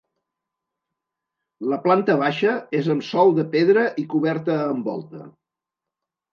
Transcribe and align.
La 1.73 1.79
planta 1.83 2.15
baixa 2.23 2.55
és 2.81 2.91
amb 2.95 3.07
sòl 3.11 3.37
de 3.43 3.47
pedra 3.59 3.87
i 4.05 4.09
coberta 4.17 4.59
amb 4.67 4.93
volta. 4.93 5.31